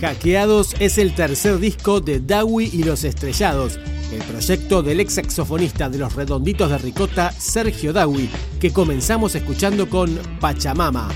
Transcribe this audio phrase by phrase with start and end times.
[0.00, 3.80] Hackeados es el tercer disco de Dawi y los Estrellados,
[4.12, 8.30] el proyecto del ex saxofonista de los Redonditos de Ricota, Sergio Dawi,
[8.60, 11.08] que comenzamos escuchando con Pachamama.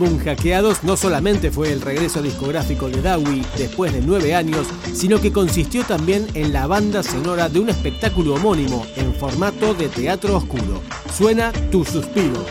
[0.00, 5.20] Álbum Hackeados no solamente fue el regreso discográfico de Dawi después de nueve años, sino
[5.20, 10.38] que consistió también en la banda sonora de un espectáculo homónimo en formato de teatro
[10.38, 10.80] oscuro.
[11.14, 12.46] Suena Tus Suspiros.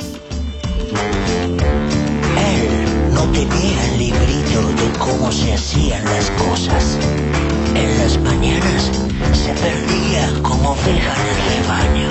[2.37, 6.99] Él no tenía el librito de cómo se hacían las cosas.
[7.73, 8.91] En las mañanas
[9.33, 12.09] se perdía como oveja en el rebaño,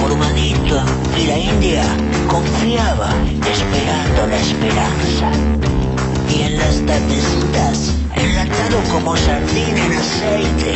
[0.00, 0.82] formadito,
[1.20, 1.84] y la India
[2.28, 3.10] confiaba
[3.50, 4.40] esperando la
[9.04, 10.74] como sardina en aceite,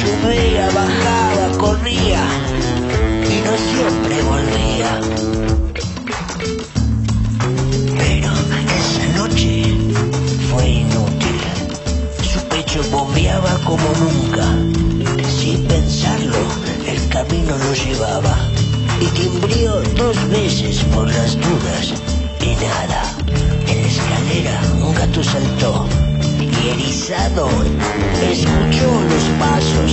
[0.00, 2.24] subía, bajaba, corría
[3.30, 5.00] y no siempre volvía.
[7.96, 8.32] Pero
[8.76, 9.76] esa noche
[10.50, 11.40] fue inútil.
[12.32, 14.46] Su pecho bombeaba como nunca.
[15.38, 16.42] Sin pensarlo,
[16.88, 18.36] el camino lo llevaba
[19.00, 21.94] y timbrió dos veces por las dudas
[22.40, 23.16] y nada.
[23.68, 26.09] En la escalera un gato saltó
[26.62, 27.48] y eriza pesado,
[28.30, 29.92] escucho los pasos,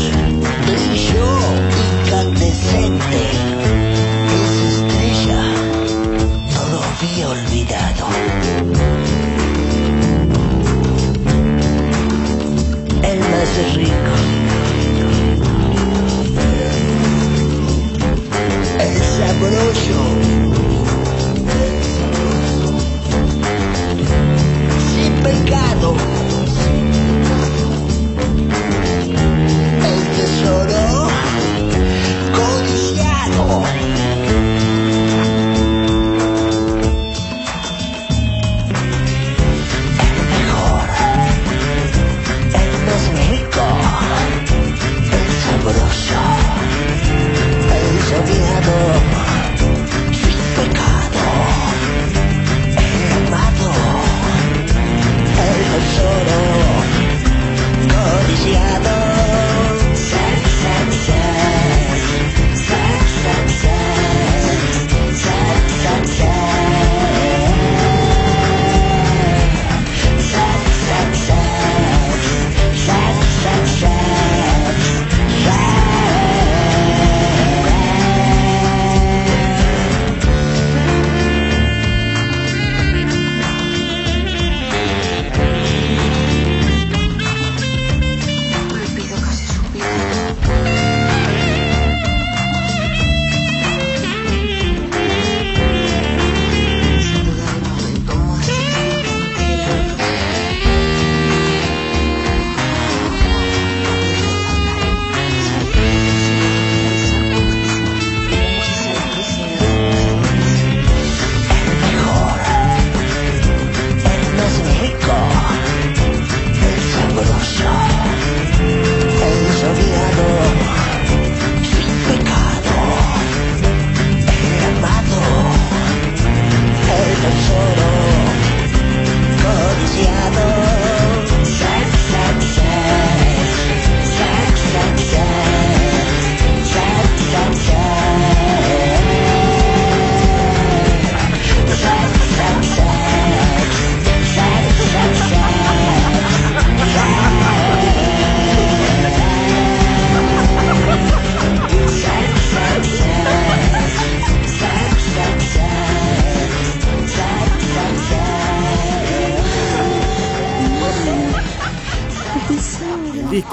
[0.65, 1.29] brillo
[2.03, 3.21] incandescente,
[4.37, 5.41] esa estrella,
[6.53, 8.05] no lo había olvidado.
[13.03, 14.13] El más rico.
[18.79, 20.36] El sabroso.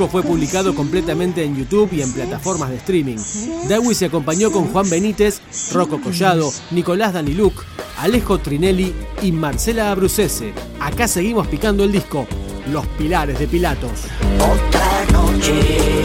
[0.08, 3.16] Fue publicado completamente en YouTube y en plataformas de streaming.
[3.68, 5.40] Dawi se acompañó con Juan Benítez,
[5.72, 7.64] Rocco Collado, Nicolás Daniluk,
[7.98, 10.52] Alejo Trinelli y Marcela Abrucese.
[10.80, 12.26] Acá seguimos picando el disco,
[12.70, 14.04] Los Pilares de Pilatos.
[14.38, 16.04] Otra noche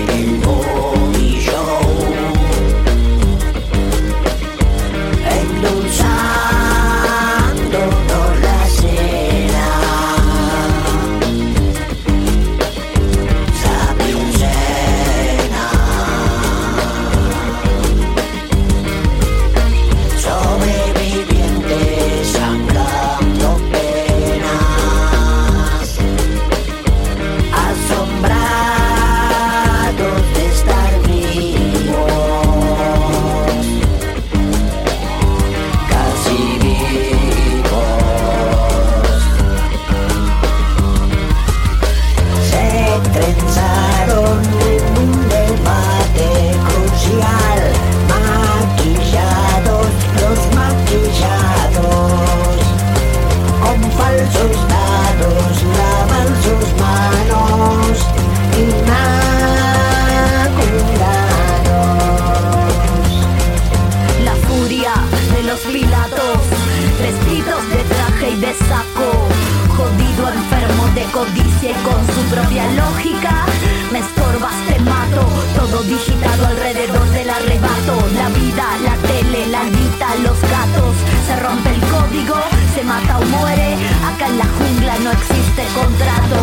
[84.26, 86.36] en la jungla no existe contrato.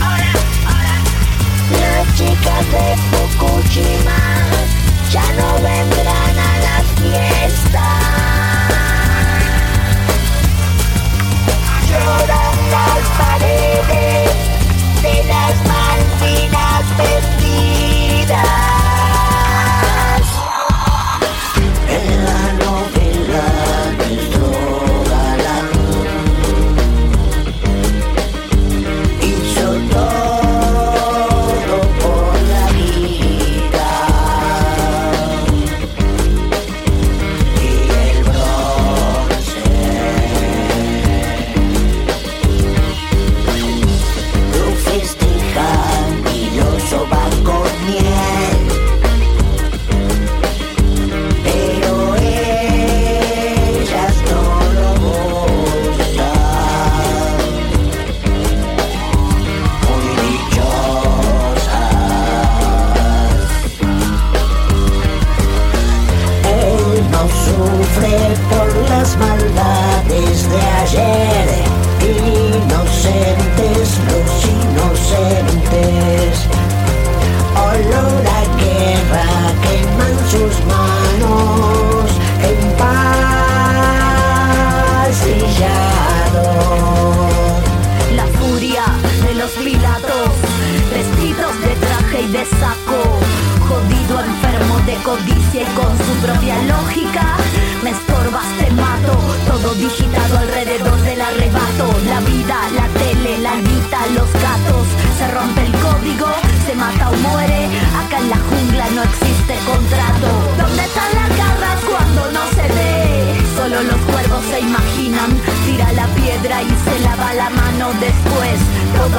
[0.00, 0.32] Ahora.
[1.80, 4.16] Las chicas de Fukushima
[5.10, 8.29] ya no vendrán a las fiestas.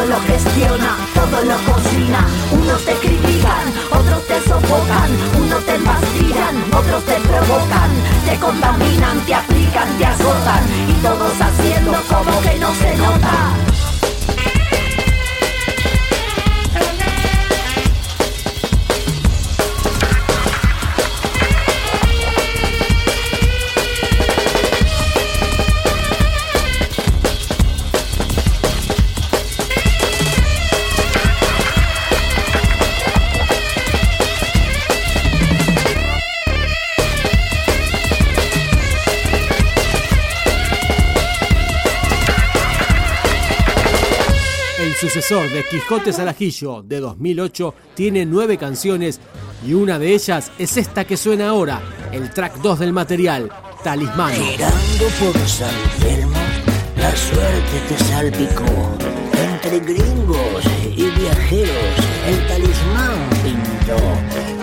[0.02, 2.26] Todo lo gestiona, todo lo cocina.
[2.52, 7.92] Unos te critican, otros te sofocan, unos te empastillan, otros te provocan,
[8.26, 13.71] te contaminan, te aplican, te azotan y todos haciendo como que no se nota.
[45.32, 49.22] Sucesor de Quijote Salajillo de 2008 tiene nueve canciones
[49.66, 53.50] y una de ellas es esta que suena ahora, el track 2 del material,
[53.82, 54.34] Talismán.
[54.34, 55.70] Girando por San
[56.02, 56.36] Telmo,
[56.98, 58.66] la suerte te salpicó.
[59.54, 60.66] Entre gringos
[60.98, 61.96] y viajeros,
[62.28, 63.98] el talismán pintó.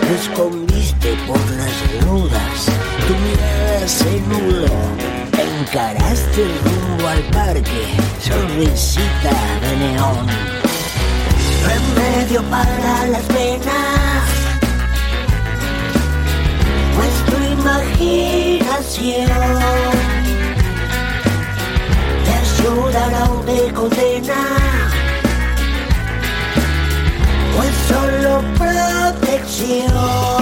[0.01, 2.65] Te escondiste por las dudas,
[3.07, 9.31] tu mirada se nubló encaraste rumbo al parque, sonrisita
[9.61, 10.27] de neón.
[11.67, 14.23] Remedio para las venas,
[16.95, 19.29] pues tu imaginación
[22.25, 24.41] te ayudará o te condena,
[27.55, 30.38] pues solo protección.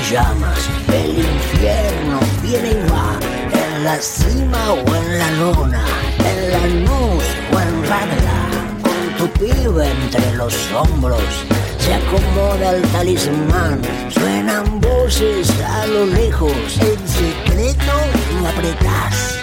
[0.00, 3.18] El infierno viene y va,
[3.52, 5.84] en la cima o en la luna,
[6.18, 8.48] en la luz o en radla,
[8.82, 11.44] con tu pibe entre los hombros.
[11.78, 17.92] Se acomoda el talismán, suenan voces a lo lejos, en secreto
[18.40, 19.36] no apretás.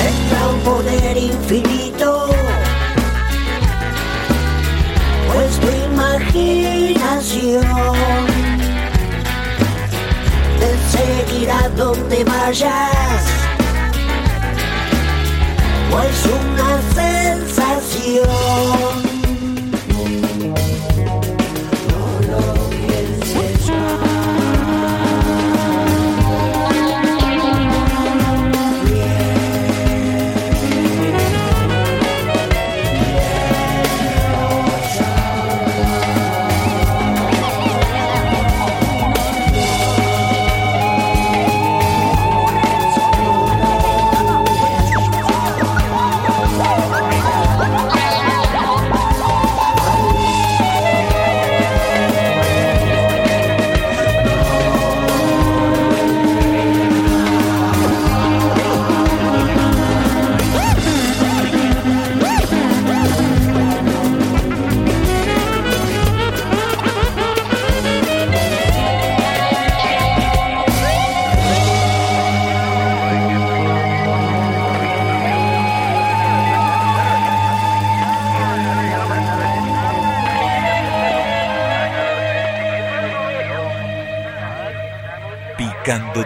[0.00, 2.30] Entra un poder infinito,
[5.32, 8.01] pues tu imaginación
[11.76, 13.24] donde vayas.
[15.90, 18.91] Pues una sensación.